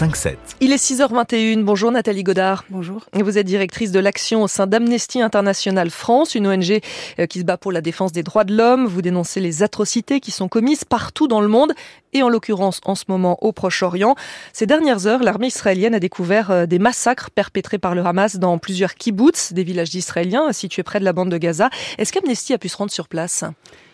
Le 0.00 0.06
5-7. 0.06 0.36
Il 0.60 0.72
est 0.72 0.76
6h21. 0.76 1.62
Bonjour 1.64 1.90
Nathalie 1.90 2.22
Godard. 2.22 2.64
Bonjour. 2.70 3.04
Vous 3.14 3.38
êtes 3.38 3.46
directrice 3.46 3.90
de 3.90 3.98
l'action 3.98 4.42
au 4.42 4.48
sein 4.48 4.66
d'Amnesty 4.66 5.20
International 5.20 5.90
France, 5.90 6.34
une 6.34 6.46
ONG 6.46 6.80
euh, 7.18 7.26
qui 7.26 7.40
se 7.40 7.44
bat 7.44 7.56
pour 7.56 7.72
la 7.72 7.80
défense 7.80 8.12
des 8.12 8.22
droits 8.22 8.44
de 8.44 8.54
l'homme. 8.56 8.86
Vous 8.86 9.02
dénoncez 9.02 9.40
les 9.40 9.62
atrocités 9.62 10.20
qui 10.20 10.30
sont 10.30 10.48
commises 10.48 10.84
partout 10.84 11.26
dans 11.26 11.40
le 11.40 11.48
monde 11.48 11.72
et 12.12 12.22
en 12.22 12.28
l'occurrence 12.28 12.80
en 12.84 12.94
ce 12.94 13.04
moment 13.08 13.38
au 13.42 13.52
Proche-Orient. 13.52 14.14
Ces 14.52 14.66
dernières 14.66 15.06
heures, 15.06 15.22
l'armée 15.22 15.48
israélienne 15.48 15.94
a 15.94 16.00
découvert 16.00 16.50
euh, 16.50 16.66
des 16.66 16.78
massacres 16.78 17.30
perpétrés 17.30 17.78
par 17.78 17.94
le 17.94 18.04
Hamas 18.04 18.36
dans 18.36 18.58
plusieurs 18.58 18.94
kibbutz, 18.94 19.52
des 19.52 19.64
villages 19.64 19.90
d'Israéliens 19.90 20.52
situés 20.52 20.84
près 20.84 21.00
de 21.00 21.04
la 21.04 21.12
bande 21.12 21.30
de 21.30 21.38
Gaza. 21.38 21.70
Est-ce 21.98 22.12
qu'Amnesty 22.12 22.52
a 22.52 22.58
pu 22.58 22.68
se 22.68 22.76
rendre 22.76 22.92
sur 22.92 23.08
place? 23.08 23.44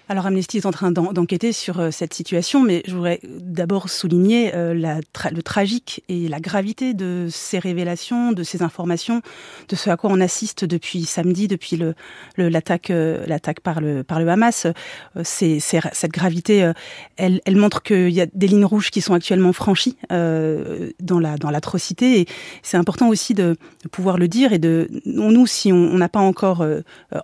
Alors 0.08 0.26
Amnesty 0.26 0.58
est 0.58 0.66
en 0.66 0.70
train 0.70 0.90
d'enquêter 0.90 1.52
sur 1.52 1.80
euh, 1.80 1.90
cette 1.90 2.12
situation, 2.12 2.62
mais 2.62 2.82
je 2.86 2.94
voudrais 2.94 3.20
d'abord 3.22 3.88
souligner 3.88 4.54
euh, 4.54 4.74
la 4.74 5.00
le 5.30 5.42
tragique 5.42 6.04
et 6.10 6.28
la 6.28 6.40
gravité 6.40 6.92
de 6.92 7.28
ces 7.30 7.58
révélations, 7.58 8.32
de 8.32 8.42
ces 8.42 8.62
informations, 8.62 9.22
de 9.68 9.76
ce 9.76 9.88
à 9.88 9.96
quoi 9.96 10.10
on 10.12 10.20
assiste 10.20 10.66
depuis 10.66 11.04
samedi, 11.04 11.48
depuis 11.48 11.80
l'attaque 12.36 12.90
le, 12.90 13.24
l'attaque 13.26 13.60
par 13.60 13.80
le 13.80 14.04
par 14.04 14.20
le 14.20 14.28
Hamas. 14.28 14.66
C'est 15.22 15.58
cette 15.60 16.12
gravité, 16.12 16.72
elle, 17.16 17.40
elle 17.46 17.56
montre 17.56 17.82
qu'il 17.82 18.10
y 18.10 18.20
a 18.20 18.26
des 18.26 18.46
lignes 18.46 18.64
rouges 18.64 18.90
qui 18.90 19.00
sont 19.00 19.14
actuellement 19.14 19.52
franchies 19.52 19.96
euh, 20.12 20.90
dans 21.00 21.18
la 21.18 21.38
dans 21.38 21.50
l'atrocité. 21.50 22.20
Et 22.20 22.26
c'est 22.62 22.76
important 22.76 23.08
aussi 23.08 23.32
de, 23.34 23.56
pouvoir 23.90 24.18
le 24.18 24.28
dire 24.28 24.52
et 24.52 24.58
de 24.58 24.88
nous, 25.06 25.46
si 25.46 25.72
on 25.72 25.96
n'a 25.96 26.08
pas 26.08 26.20
encore 26.20 26.66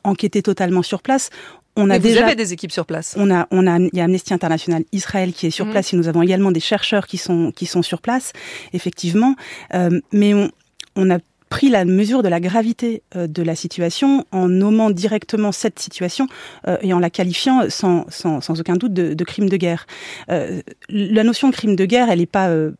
enquêté 0.04 0.42
totalement 0.42 0.82
sur 0.82 1.02
place, 1.02 1.30
on 1.76 1.88
a 1.90 1.98
déjà, 1.98 2.20
vous 2.20 2.26
avez 2.26 2.36
des 2.36 2.52
équipes 2.52 2.72
sur 2.72 2.86
place. 2.86 3.14
On 3.18 3.30
a, 3.30 3.46
on 3.50 3.66
a, 3.66 3.78
il 3.78 3.90
y 3.92 4.00
a 4.00 4.04
Amnesty 4.04 4.34
International 4.34 4.84
Israël 4.92 5.32
qui 5.32 5.46
est 5.46 5.50
sur 5.50 5.66
mmh. 5.66 5.70
place 5.70 5.92
et 5.92 5.96
nous 5.96 6.08
avons 6.08 6.22
également 6.22 6.52
des 6.52 6.60
chercheurs 6.60 7.06
qui 7.06 7.16
sont, 7.16 7.52
qui 7.52 7.66
sont 7.66 7.82
sur 7.82 8.00
place, 8.00 8.32
effectivement. 8.72 9.34
Euh, 9.74 10.00
mais 10.12 10.34
on, 10.34 10.50
on 10.96 11.10
a 11.10 11.18
pris 11.48 11.68
la 11.68 11.84
mesure 11.84 12.22
de 12.22 12.28
la 12.28 12.40
gravité 12.40 13.02
euh, 13.16 13.26
de 13.26 13.42
la 13.42 13.56
situation 13.56 14.24
en 14.30 14.48
nommant 14.48 14.90
directement 14.90 15.52
cette 15.52 15.78
situation 15.78 16.28
euh, 16.68 16.76
et 16.80 16.92
en 16.94 17.00
la 17.00 17.10
qualifiant 17.10 17.68
sans, 17.68 18.06
sans, 18.08 18.40
sans 18.40 18.60
aucun 18.60 18.76
doute 18.76 18.94
de, 18.94 19.14
de 19.14 19.24
crime 19.24 19.48
de 19.48 19.56
guerre. 19.56 19.86
Euh, 20.30 20.62
la 20.88 21.24
notion 21.24 21.48
de 21.48 21.54
crime 21.54 21.76
de 21.76 21.84
guerre, 21.84 22.08
elle 22.10 22.20
n'est 22.20 22.26
pas 22.26 22.48
euh, 22.48 22.72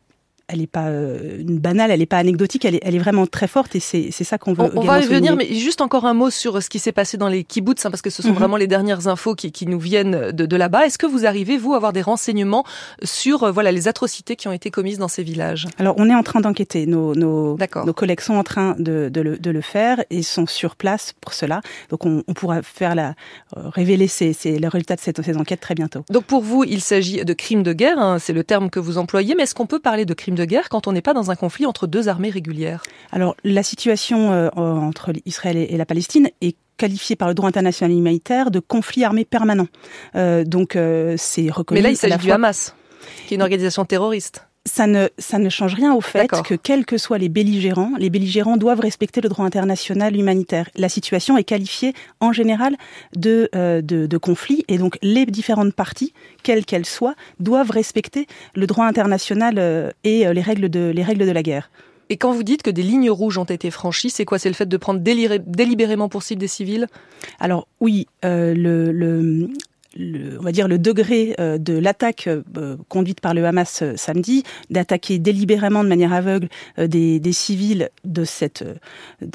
elle 0.51 0.59
n'est 0.59 0.67
pas 0.67 0.87
euh, 0.87 1.41
banale, 1.45 1.91
elle 1.91 1.99
n'est 1.99 2.05
pas 2.05 2.17
anecdotique, 2.17 2.65
elle 2.65 2.75
est, 2.75 2.81
elle 2.83 2.95
est, 2.95 2.99
vraiment 2.99 3.25
très 3.25 3.47
forte 3.47 3.75
et 3.75 3.79
c'est 3.79 4.11
ça 4.11 4.37
qu'on 4.37 4.53
veut. 4.53 4.69
On, 4.75 4.81
on 4.81 4.83
va 4.83 4.99
y 4.99 5.05
venir, 5.05 5.35
mais 5.35 5.53
juste 5.53 5.81
encore 5.81 6.05
un 6.05 6.13
mot 6.13 6.29
sur 6.29 6.61
ce 6.61 6.69
qui 6.69 6.79
s'est 6.79 6.91
passé 6.91 7.17
dans 7.17 7.29
les 7.29 7.43
kibbutz, 7.43 7.85
hein, 7.85 7.91
parce 7.91 8.01
que 8.01 8.09
ce 8.09 8.21
sont 8.21 8.29
mm 8.29 8.31
-hmm. 8.31 8.35
vraiment 8.35 8.57
les 8.57 8.67
dernières 8.67 9.07
infos 9.07 9.35
qui, 9.35 9.51
qui 9.51 9.65
nous 9.65 9.79
viennent 9.79 10.31
de, 10.31 10.45
de 10.45 10.57
là-bas. 10.57 10.85
Est-ce 10.85 10.97
que 10.97 11.07
vous 11.07 11.25
arrivez, 11.25 11.57
vous, 11.57 11.73
à 11.73 11.77
avoir 11.77 11.93
des 11.93 12.01
renseignements 12.01 12.63
sur 13.03 13.43
euh, 13.43 13.51
voilà 13.51 13.71
les 13.71 13.87
atrocités 13.87 14.35
qui 14.35 14.47
ont 14.49 14.55
été 14.59 14.69
commises 14.77 14.99
dans 15.03 15.07
ces 15.15 15.23
villages? 15.23 15.67
Alors, 15.81 15.95
on 15.97 16.09
est 16.09 16.17
en 16.21 16.23
train 16.29 16.41
d'enquêter. 16.45 16.81
Nos, 16.85 17.15
nos, 17.15 17.57
nos, 17.85 17.93
collègues 18.01 18.21
sont 18.21 18.35
en 18.35 18.43
train 18.51 18.69
de, 18.87 19.09
de, 19.15 19.21
le, 19.21 19.37
de, 19.45 19.51
le, 19.57 19.61
faire 19.61 19.97
et 20.09 20.21
sont 20.23 20.47
sur 20.59 20.75
place 20.75 21.05
pour 21.21 21.33
cela. 21.33 21.57
Donc, 21.91 22.01
on, 22.05 22.23
on 22.29 22.33
pourra 22.33 22.61
faire 22.61 22.93
la, 22.95 23.09
euh, 23.57 23.69
révéler 23.79 24.07
ces, 24.07 24.33
ces, 24.33 24.51
les 24.63 24.67
résultats 24.67 24.97
de 24.99 25.03
cette, 25.05 25.21
ces 25.21 25.37
enquêtes 25.37 25.63
très 25.67 25.75
bientôt. 25.81 26.03
Donc, 26.15 26.25
pour 26.25 26.41
vous, 26.49 26.61
il 26.75 26.81
s'agit 26.81 27.17
de 27.31 27.33
crimes 27.43 27.63
de 27.69 27.73
guerre, 27.81 27.99
hein, 28.05 28.19
c'est 28.23 28.33
le 28.33 28.43
terme 28.43 28.69
que 28.69 28.81
vous 28.87 28.97
employez, 28.97 29.33
mais 29.35 29.43
est-ce 29.43 29.55
qu'on 29.55 29.71
peut 29.73 29.83
parler 29.89 30.05
de 30.11 30.15
crimes 30.21 30.35
de 30.35 30.40
guerre 30.45 30.69
quand 30.69 30.87
on 30.87 30.91
n'est 30.91 31.01
pas 31.01 31.13
dans 31.13 31.31
un 31.31 31.35
conflit 31.35 31.65
entre 31.65 31.87
deux 31.87 32.09
armées 32.09 32.29
régulières 32.29 32.83
Alors, 33.11 33.35
la 33.43 33.63
situation 33.63 34.31
euh, 34.31 34.49
entre 34.55 35.11
Israël 35.25 35.57
et 35.57 35.77
la 35.77 35.85
Palestine 35.85 36.29
est 36.41 36.55
qualifiée 36.77 37.15
par 37.15 37.27
le 37.27 37.33
droit 37.33 37.47
international 37.47 37.95
humanitaire 37.95 38.49
de 38.49 38.59
conflit 38.59 39.03
armé 39.03 39.23
permanent. 39.23 39.67
Euh, 40.15 40.43
donc, 40.43 40.75
euh, 40.75 41.15
c'est 41.17 41.49
reconnu. 41.49 41.79
Mais 41.79 41.83
là, 41.83 41.89
il 41.91 41.97
s'agit 41.97 42.17
du 42.17 42.31
Hamas, 42.31 42.75
qui 43.27 43.33
est 43.33 43.35
une 43.35 43.43
organisation 43.43 43.85
terroriste 43.85 44.47
ça 44.65 44.85
ne, 44.85 45.07
ça 45.17 45.39
ne 45.39 45.49
change 45.49 45.73
rien 45.73 45.93
au 45.93 46.01
fait 46.01 46.27
que, 46.27 46.53
quels 46.53 46.85
que 46.85 46.97
soient 46.97 47.17
les 47.17 47.29
belligérants, 47.29 47.93
les 47.97 48.09
belligérants 48.09 48.57
doivent 48.57 48.79
respecter 48.79 49.19
le 49.19 49.27
droit 49.29 49.45
international 49.45 50.15
humanitaire. 50.15 50.69
La 50.75 50.87
situation 50.87 51.37
est 51.37 51.43
qualifiée 51.43 51.93
en 52.19 52.31
général 52.31 52.75
de, 53.15 53.49
euh, 53.55 53.81
de, 53.81 54.05
de 54.05 54.17
conflit 54.17 54.63
et 54.67 54.77
donc 54.77 54.97
les 55.01 55.25
différentes 55.25 55.73
parties, 55.73 56.13
quelles 56.43 56.65
qu'elles 56.65 56.85
soient, 56.85 57.15
doivent 57.39 57.71
respecter 57.71 58.27
le 58.53 58.67
droit 58.67 58.85
international 58.85 59.55
euh, 59.57 59.89
et 60.03 60.27
euh, 60.27 60.33
les 60.33 60.41
règles, 60.41 60.69
de, 60.69 60.91
les 60.93 61.03
règles 61.03 61.25
de 61.25 61.31
la 61.31 61.41
guerre. 61.41 61.71
Et 62.09 62.17
quand 62.17 62.33
vous 62.33 62.43
dites 62.43 62.61
que 62.61 62.69
des 62.69 62.83
lignes 62.83 63.09
rouges 63.09 63.37
ont 63.37 63.45
été 63.45 63.71
franchies, 63.71 64.09
c'est 64.09 64.25
quoi? 64.25 64.37
C'est 64.37 64.49
le 64.49 64.55
fait 64.55 64.67
de 64.67 64.77
prendre 64.77 64.99
délibérément 64.99 66.09
pour 66.09 66.23
cible 66.23 66.41
des 66.41 66.49
civils? 66.49 66.87
Alors 67.39 67.69
oui, 67.79 68.05
euh, 68.25 68.53
le, 68.53 68.91
le, 68.91 69.47
le, 69.97 70.39
on 70.39 70.43
va 70.43 70.51
dire 70.51 70.67
le 70.67 70.77
degré 70.77 71.35
euh, 71.39 71.57
de 71.57 71.77
l'attaque 71.77 72.27
euh, 72.27 72.77
conduite 72.87 73.19
par 73.19 73.33
le 73.33 73.45
Hamas 73.45 73.81
euh, 73.81 73.93
samedi, 73.97 74.43
d'attaquer 74.69 75.19
délibérément 75.19 75.83
de 75.83 75.89
manière 75.89 76.13
aveugle 76.13 76.47
euh, 76.79 76.87
des, 76.87 77.19
des, 77.19 77.33
civils 77.33 77.89
de 78.05 78.23
cette, 78.23 78.61
euh, 78.61 78.75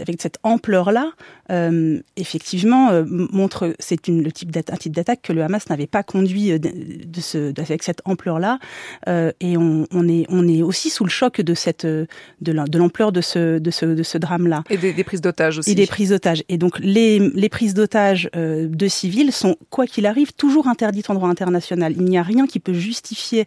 avec 0.00 0.20
cette 0.20 0.38
ampleur-là, 0.42 1.12
euh, 1.50 2.00
effectivement 2.16 2.90
montre 3.06 3.74
c'est 3.78 4.06
le 4.08 4.30
type 4.32 4.50
d'attaque 4.50 5.22
que 5.22 5.32
le 5.32 5.42
Hamas 5.42 5.68
n'avait 5.68 5.86
pas 5.86 6.02
conduit 6.02 6.58
de, 6.58 6.70
de 7.06 7.20
ce, 7.20 7.52
avec 7.60 7.82
cette 7.82 8.00
ampleur-là, 8.04 8.58
et 9.06 9.56
on, 9.56 9.86
on, 9.92 10.08
est, 10.08 10.26
on 10.28 10.48
est 10.48 10.62
aussi 10.62 10.90
sous 10.90 11.04
le 11.04 11.10
choc 11.10 11.40
de 11.40 11.54
cette 11.54 11.86
de 11.86 12.78
l'ampleur 12.78 13.12
de 13.12 13.20
ce, 13.20 13.58
de 13.58 13.70
ce, 13.70 13.86
de 13.86 14.02
ce 14.02 14.18
drame-là. 14.18 14.64
Et 14.70 14.76
des, 14.76 14.92
des 14.92 15.04
prises 15.04 15.20
d'otages 15.20 15.58
aussi. 15.58 15.70
Et 15.70 15.74
des 15.74 15.86
prises 15.86 16.10
d'otages. 16.10 16.42
Et 16.48 16.58
donc 16.58 16.78
les, 16.80 17.18
les 17.18 17.48
prises 17.48 17.74
d'otages 17.74 18.30
de 18.34 18.88
civils 18.88 19.32
sont 19.32 19.56
quoi 19.70 19.86
qu'il 19.86 20.06
arrive 20.06 20.32
tout 20.32 20.45
toujours 20.46 20.68
interdite 20.68 21.10
en 21.10 21.14
droit 21.14 21.28
international. 21.28 21.92
Il 21.96 22.04
n'y 22.04 22.18
a 22.18 22.22
rien 22.22 22.46
qui 22.46 22.60
peut 22.60 22.72
justifier 22.72 23.46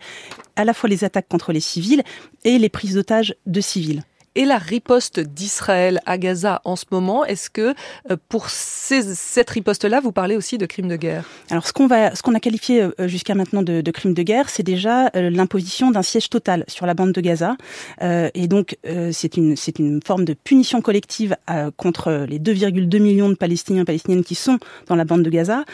à 0.57 0.65
la 0.65 0.73
fois 0.73 0.89
les 0.89 1.05
attaques 1.05 1.29
contre 1.29 1.53
les 1.53 1.61
civils 1.61 2.03
et 2.43 2.59
les 2.59 2.67
prises 2.67 2.95
d'otages 2.95 3.35
de 3.45 3.61
civils 3.61 4.03
et 4.39 4.45
la 4.45 4.57
riposte 4.57 5.19
d'Israël 5.19 5.99
à 6.05 6.17
Gaza 6.17 6.61
en 6.63 6.77
ce 6.77 6.85
moment. 6.91 7.25
Est-ce 7.25 7.49
que 7.49 7.73
euh, 8.09 8.15
pour 8.29 8.49
ces, 8.49 9.01
cette 9.13 9.49
riposte-là, 9.49 9.99
vous 9.99 10.13
parlez 10.13 10.37
aussi 10.37 10.57
de 10.57 10.65
crimes 10.65 10.87
de 10.87 10.95
guerre? 10.95 11.25
Alors, 11.51 11.67
ce 11.67 11.73
qu'on 11.73 11.87
va, 11.87 12.15
ce 12.15 12.21
qu'on 12.21 12.33
a 12.33 12.39
qualifié 12.39 12.83
euh, 12.83 13.07
jusqu'à 13.09 13.35
maintenant 13.35 13.63
de, 13.63 13.81
de 13.81 13.91
crimes 13.91 14.13
de 14.13 14.23
guerre, 14.23 14.49
c'est 14.49 14.63
déjà 14.63 15.07
euh, 15.17 15.29
l'imposition 15.29 15.91
d'un 15.91 16.03
siège 16.03 16.29
total 16.29 16.63
sur 16.69 16.85
la 16.85 16.93
bande 16.93 17.11
de 17.11 17.19
Gaza. 17.19 17.57
Euh, 18.01 18.29
et 18.33 18.47
donc, 18.47 18.77
euh, 18.87 19.09
c'est 19.11 19.35
une, 19.35 19.57
c'est 19.57 19.77
une 19.77 19.99
forme 20.05 20.23
de 20.23 20.33
punition 20.33 20.79
collective 20.79 21.35
euh, 21.49 21.69
contre 21.75 22.25
les 22.29 22.39
2,2 22.39 22.97
millions 22.99 23.27
de 23.27 23.35
Palestiniens 23.35 23.81
et 23.81 23.85
Palestiniennes 23.85 24.23
qui 24.23 24.35
sont 24.35 24.57
dans 24.87 24.95
la 24.95 25.03
bande 25.03 25.23
de 25.23 25.29
Gaza, 25.29 25.65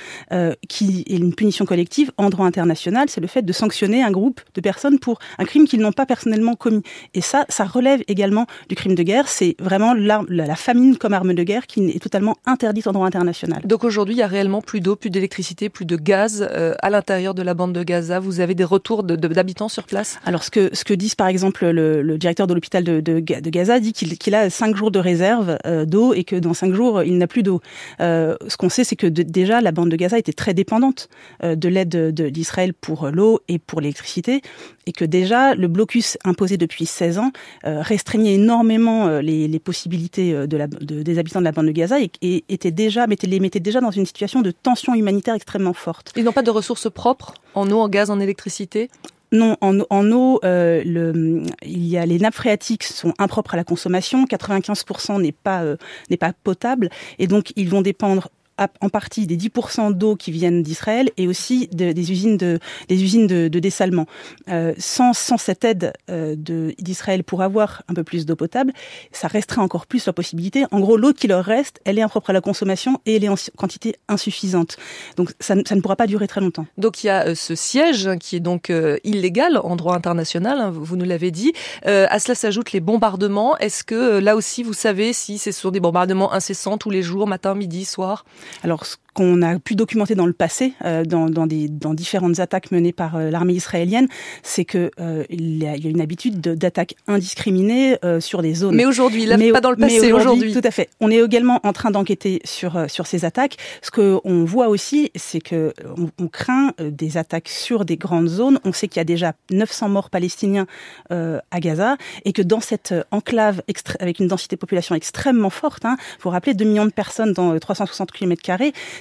qui 0.68 1.04
est 1.08 1.18
une 1.18 1.36
punition 1.36 1.66
collective 1.66 2.12
en 2.18 2.32
droit 2.32 2.48
international. 2.48 3.10
C'est 3.10 3.22
le 3.22 3.28
fait 3.28 3.44
de 3.44 3.54
sanctionner 3.54 4.02
un 4.02 4.10
groupe 4.10 4.42
de 4.56 4.62
personnes 4.62 4.98
pour 4.98 5.20
un 5.38 5.46
crime 5.46 5.68
qu'ils 5.68 5.82
n'ont 5.82 5.92
pas 5.92 6.08
personnellement 6.08 6.56
commis. 6.56 6.82
Et 7.14 7.22
ça, 7.22 7.46
ça 7.50 7.66
relève 7.66 8.02
également 8.08 8.48
du 8.70 8.76
crime 8.76 8.96
de 8.96 9.04
guerre, 9.04 9.28
c'est 9.28 9.56
vraiment 9.60 9.94
la, 9.94 10.22
la, 10.30 10.56
famine 10.56 10.98
comme 10.98 11.14
arme 11.14 11.34
de 11.34 11.44
guerre 11.44 11.68
qui 11.68 11.90
est 11.90 12.00
totalement 12.00 12.38
interdite 12.46 12.88
en 12.88 12.92
droit 12.92 13.08
international. 13.08 13.62
Donc 13.66 13.84
aujourd'hui, 13.84 14.16
il 14.16 14.20
y 14.20 14.24
a 14.24 14.28
réellement 14.28 14.62
plus 14.62 14.80
d'eau, 14.80 14.96
plus 14.96 15.10
d'électricité, 15.10 15.70
plus 15.70 15.86
de 15.86 15.96
gaz 15.96 16.48
euh, 16.52 16.74
à 16.82 16.90
l'intérieur 16.90 17.34
de 17.34 17.42
la 17.42 17.54
bande 17.54 17.74
de 17.74 17.84
Gaza. 17.84 18.20
Vous 18.20 18.40
avez 18.40 18.56
des 18.56 18.64
retours 18.64 19.04
d'habitants 19.04 19.66
de, 19.66 19.70
de, 19.70 19.74
sur 19.74 19.84
place? 19.84 20.20
Alors 20.26 20.44
ce 20.44 20.52
que, 20.52 20.70
ce 20.74 20.84
que 20.84 20.94
disent 20.94 21.16
par 21.16 21.28
exemple 21.28 21.66
le, 21.66 22.02
le 22.02 22.18
directeur 22.18 22.48
de 22.48 22.54
l'hôpital 22.54 22.84
de, 22.84 23.20
Gaza 23.20 23.80
dit 23.80 23.94
qu'il 23.94 24.18
qu 24.18 24.34
a 24.34 24.50
cinq 24.50 24.76
jours 24.76 24.92
de 24.92 25.00
réserve 25.00 25.58
euh, 25.66 25.86
d'eau 25.86 26.14
et 26.14 26.24
que 26.24 26.36
dans 26.36 26.54
cinq 26.54 26.74
jours, 26.74 27.04
il 27.04 27.18
n'a 27.18 27.28
plus 27.28 27.44
d'eau. 27.44 27.62
Euh, 28.02 28.36
ce 28.48 28.58
qu'on 28.58 28.70
sait, 28.70 28.84
c'est 28.84 28.96
que 28.96 29.08
déjà, 29.08 29.62
la 29.62 29.72
bande 29.72 29.90
de 29.90 29.96
Gaza 29.96 30.18
était 30.18 30.34
très 30.34 30.54
dépendante 30.54 31.10
de 31.44 31.70
l'aide 31.70 32.14
d'Israël 32.14 32.74
pour 32.74 33.10
l'eau 33.10 33.40
et 33.48 33.60
pour 33.60 33.82
l'électricité 33.82 34.42
et 34.88 34.92
que 34.92 35.06
déjà, 35.06 35.56
le 35.56 35.68
blocus 35.68 36.18
imposé 36.24 36.58
depuis 36.58 36.86
16 36.86 37.18
ans 37.20 37.32
restreignait 37.64 38.35
énormément 38.36 39.08
euh, 39.08 39.22
les, 39.22 39.48
les 39.48 39.60
possibilités 39.60 40.34
euh, 40.34 40.48
de 40.48 40.58
la, 40.58 40.68
de, 40.68 41.02
des 41.02 41.18
habitants 41.18 41.40
de 41.40 41.46
la 41.46 41.52
bande 41.52 41.68
de 41.68 41.72
Gaza 41.72 42.00
et, 42.00 42.12
et 42.22 42.44
était 42.50 42.72
déjà, 42.72 43.08
mettait, 43.08 43.28
les 43.28 43.40
mettait 43.40 43.60
déjà 43.60 43.82
dans 43.82 43.92
une 43.92 44.06
situation 44.06 44.42
de 44.42 44.52
tension 44.52 44.94
humanitaire 44.94 45.36
extrêmement 45.36 45.74
forte. 45.74 46.14
Ils 46.16 46.24
n'ont 46.24 46.32
pas 46.32 46.44
de 46.44 46.52
ressources 46.52 46.90
propres 46.90 47.34
en 47.56 47.70
eau, 47.72 47.80
en 47.80 47.90
gaz, 47.90 48.10
en 48.10 48.20
électricité? 48.20 48.90
Non, 49.32 49.58
en, 49.62 49.80
en 49.90 50.12
eau, 50.12 50.40
euh, 50.44 50.84
le, 50.86 51.44
il 51.64 51.86
y 51.86 51.98
a 51.98 52.06
les 52.06 52.20
nappes 52.20 52.36
phréatiques 52.36 52.84
sont 52.84 53.14
impropres 53.18 53.56
à 53.56 53.58
la 53.58 53.64
consommation, 53.64 54.26
95% 54.26 55.22
n'est 55.22 55.32
pas 55.32 55.64
euh, 55.64 55.78
n'est 56.10 56.18
pas 56.18 56.32
potable, 56.44 56.90
et 57.20 57.28
donc 57.28 57.52
ils 57.56 57.68
vont 57.68 57.82
dépendre 57.82 58.30
en 58.58 58.90
partie 58.90 59.28
des 59.28 59.38
10% 59.38 59.94
d'eau 59.94 60.16
qui 60.16 60.32
viennent 60.32 60.64
d'Israël 60.64 61.10
et 61.18 61.28
aussi 61.28 61.68
de, 61.74 61.92
des 61.92 62.12
usines 62.12 62.38
de, 62.38 62.60
des 62.88 63.04
usines 63.04 63.28
de, 63.28 63.48
de 63.48 63.60
dessalement. 63.60 64.06
Euh, 64.50 64.74
sans, 64.78 65.14
sans 65.14 65.38
cette 65.38 65.64
aide 65.66 65.94
euh, 66.10 66.36
d'Israël 66.38 67.24
pour 67.24 67.42
avoir 67.42 67.84
un 67.88 67.94
peu 67.94 68.04
plus 68.04 68.26
d'eau 68.26 68.36
potable, 68.36 68.74
ça 69.12 69.28
restreint 69.28 69.64
encore 69.64 69.88
plus 69.88 70.06
leur 70.06 70.16
possibilité. 70.16 70.66
En 70.72 70.80
gros, 70.80 70.98
l'eau 70.98 71.14
qui 71.14 71.28
leur 71.28 71.44
reste, 71.44 71.80
elle 71.86 72.00
est 72.00 72.02
impropre 72.02 72.30
à 72.30 72.34
la 72.34 72.42
consommation 72.42 73.02
et 73.06 73.16
elle 73.16 73.24
est 73.24 73.30
en 73.30 73.36
quantité 73.58 73.96
insuffisante. 74.08 74.78
Donc 75.18 75.32
ça, 75.40 75.56
ça 75.66 75.76
ne 75.76 75.82
pourra 75.82 75.96
pas 75.96 76.08
durer 76.08 76.28
très 76.28 76.42
longtemps. 76.42 76.66
Donc 76.78 77.04
il 77.04 77.08
y 77.08 77.10
a 77.10 77.28
euh, 77.28 77.36
ce 77.36 77.56
siège 77.56 78.10
qui 78.20 78.36
est 78.36 78.40
donc 78.40 78.70
euh, 78.70 78.98
illégal 79.04 79.58
en 79.58 79.76
droit 79.76 79.96
international, 79.96 80.60
hein, 80.60 80.72
vous 80.74 80.96
nous 80.96 81.06
l'avez 81.06 81.32
dit. 81.32 81.54
Euh, 81.86 82.08
à 82.10 82.20
cela 82.20 82.36
s'ajoutent 82.36 82.72
les 82.72 82.80
bombardements. 82.80 83.58
Est-ce 83.58 83.84
que 83.84 84.20
là 84.20 84.36
aussi 84.36 84.64
vous 84.64 84.74
savez 84.74 85.14
si 85.14 85.38
ce 85.38 85.52
sont 85.52 85.72
des 85.72 85.80
bombardements 85.80 86.34
incessants 86.34 86.78
tous 86.78 86.90
les 86.90 87.02
jours, 87.02 87.28
matin, 87.28 87.56
midi, 87.56 87.86
soir? 87.86 88.26
Alors, 88.64 88.86
qu'on 89.16 89.42
a 89.42 89.58
pu 89.60 89.76
documenter 89.76 90.14
dans 90.14 90.26
le 90.26 90.34
passé, 90.34 90.74
dans, 91.06 91.30
dans, 91.30 91.48
des, 91.48 91.68
dans 91.70 91.94
différentes 91.94 92.40
attaques 92.40 92.72
menées 92.72 92.92
par 92.92 93.18
l'armée 93.18 93.54
israélienne, 93.54 94.08
c'est 94.44 94.66
que 94.66 94.92
il 95.30 95.64
y 95.64 95.68
a 95.68 95.76
une 95.76 96.02
habitude 96.02 96.42
d'attaques 96.42 96.96
indiscriminées 97.08 97.98
sur 98.20 98.42
des 98.42 98.54
zones. 98.54 98.76
Mais 98.76 98.86
aujourd'hui, 98.86 99.26
là, 99.26 99.38
pas 99.54 99.62
dans 99.62 99.72
le 99.72 99.78
passé, 99.78 100.12
aujourd'hui. 100.12 100.54
Tout 100.54 100.62
à 100.64 100.72
fait. 100.72 100.90
On 101.00 101.10
est 101.10 101.20
également 101.20 101.60
en 101.64 101.74
train 101.74 101.92
d'enquêter 101.92 102.42
sur 102.44 102.90
sur 102.90 103.08
ces 103.08 103.26
attaques. 103.26 103.58
Ce 103.82 103.90
que 103.90 104.20
on 104.24 104.44
voit 104.44 104.68
aussi, 104.68 105.12
c'est 105.16 105.42
que 105.42 105.74
on, 105.98 106.10
on, 106.24 106.28
craint 106.28 106.74
des 106.80 107.18
attaques 107.18 107.50
sur 107.50 107.86
des 107.86 107.98
grandes 107.98 108.28
zones. 108.28 108.60
On 108.66 108.74
sait 108.74 108.88
qu'il 108.88 109.00
y 109.00 109.02
a 109.02 109.06
déjà 109.06 109.34
900 109.52 109.90
morts 109.90 110.10
palestiniens 110.10 110.68
à 111.10 111.60
Gaza 111.60 111.98
et 112.26 112.34
que 112.34 112.42
dans 112.42 112.60
cette 112.60 112.94
enclave 113.12 113.62
avec 114.00 114.20
une 114.20 114.28
densité 114.28 114.56
de 114.56 114.60
population 114.60 114.96
extrêmement 114.96 115.50
forte, 115.50 115.86
hein, 115.86 115.98
vous 116.22 116.30
rappeler 116.30 116.54
2 116.54 116.66
millions 116.66 116.86
de 116.86 116.92
personnes 116.92 117.34
dans 117.34 117.58
360 117.58 118.12
km 118.12 118.42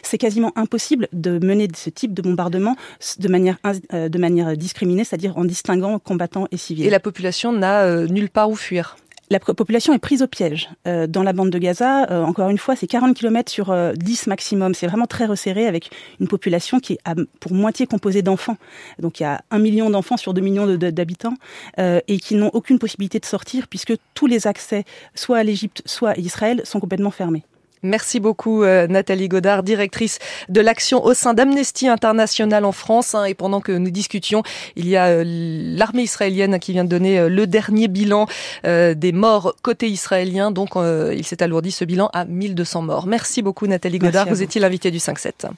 c'est 0.07 0.19
quasiment 0.19 0.53
impossible 0.57 1.09
de 1.13 1.39
mener 1.45 1.69
ce 1.75 1.91
type 1.91 2.15
de 2.15 2.23
bombardement 2.23 2.77
de 3.19 3.29
manière, 3.29 3.59
euh, 3.93 4.09
de 4.09 4.19
manière 4.19 4.57
discriminée, 4.57 5.05
c'est-à-dire 5.05 5.37
en 5.37 5.45
distinguant 5.45 5.99
combattants 5.99 6.47
et 6.51 6.57
civils. 6.57 6.87
Et 6.87 6.91
la 6.91 7.01
population 7.01 7.53
n'a 7.53 7.85
euh, 7.85 8.07
nulle 8.07 8.31
part 8.31 8.51
où 8.51 8.57
fuir 8.57 8.97
la 9.31 9.41
population 9.41 9.93
est 9.95 9.99
prise 9.99 10.23
au 10.23 10.27
piège. 10.27 10.69
Euh, 10.87 11.07
dans 11.07 11.23
la 11.23 11.33
bande 11.33 11.51
de 11.51 11.59
Gaza, 11.59 12.11
euh, 12.11 12.23
encore 12.23 12.51
une 12.51 12.59
fois, 12.59 12.77
c'est 12.77 12.87
40 12.87 13.17
km 13.17 13.51
sur 13.51 13.67
10 13.67 13.73
euh, 13.73 14.29
maximum. 14.29 14.75
C'est 14.75 14.87
vraiment 14.87 15.07
très 15.07 15.27
resserré 15.27 15.67
avec 15.67 15.91
une 16.21 16.29
population 16.29 16.79
qui 16.79 16.95
est 16.95 16.99
pour 17.41 17.53
moitié 17.53 17.87
composée 17.87 18.23
d'enfants. 18.23 18.57
Donc 18.99 19.21
il 19.21 19.23
y 19.23 19.27
a 19.27 19.41
un 19.51 19.59
million 19.59 19.91
d'enfants 19.91 20.17
sur 20.17 20.35
2 20.35 20.41
millions 20.41 20.67
d'habitants 20.77 21.35
et 21.79 22.19
qui 22.19 22.35
n'ont 22.35 22.51
aucune 22.53 22.79
possibilité 22.79 23.19
de 23.19 23.25
sortir 23.25 23.69
puisque 23.69 23.95
tous 24.15 24.27
les 24.27 24.47
accès, 24.47 24.85
soit 25.15 25.39
à 25.39 25.43
l'Égypte, 25.43 25.83
soit 25.87 26.11
à 26.11 26.19
Israël, 26.19 26.61
sont 26.65 26.81
complètement 26.81 27.11
fermés. 27.11 27.45
Merci 27.85 28.19
beaucoup 28.19 28.65
euh, 28.65 28.87
Nathalie 28.87 29.29
Godard, 29.29 29.63
directrice 29.63 30.19
de 30.49 30.63
l'action 30.63 31.05
au 31.05 31.13
sein 31.13 31.35
d'Amnesty 31.35 31.87
International 31.87 32.65
en 32.65 32.73
France. 32.73 33.15
Hein, 33.15 33.25
et 33.27 33.35
pendant 33.35 33.61
que 33.61 33.73
nous 33.73 33.91
discutions, 33.91 34.43
il 34.75 34.89
y 34.89 34.97
a 34.97 35.09
euh, 35.09 35.25
l'armée 35.25 36.03
israélienne 36.03 36.59
qui 36.59 36.73
vient 36.73 36.85
de 36.85 36.89
donner 36.89 37.19
euh, 37.19 37.29
le 37.29 37.47
dernier 37.47 37.89
bilan 37.89 38.27
des 38.65 39.13
morts 39.13 39.55
côté 39.63 39.89
israélien. 39.89 40.51
Donc 40.51 40.71
il 40.77 41.25
s'est 41.25 41.43
alourdi 41.43 41.71
ce 41.71 41.85
bilan 41.85 42.09
à 42.15 42.25
1200 42.25 42.83
morts. 42.83 43.07
Merci 43.07 43.43
beaucoup 43.43 43.67
Nathalie 43.67 43.99
Godard. 43.99 44.27
vous, 44.27 44.37
vous 44.37 44.43
étiez 44.43 44.61
l'invité 44.61 44.91
du 44.91 44.99
5-7. 44.99 45.51